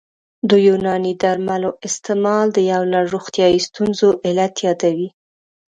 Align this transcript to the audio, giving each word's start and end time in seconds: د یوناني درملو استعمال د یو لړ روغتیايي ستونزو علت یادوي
د 0.49 0.51
یوناني 0.67 1.13
درملو 1.21 1.69
استعمال 1.87 2.45
د 2.53 2.57
یو 2.71 2.81
لړ 2.93 3.03
روغتیايي 3.15 3.59
ستونزو 3.67 4.09
علت 4.25 4.53
یادوي 4.65 5.09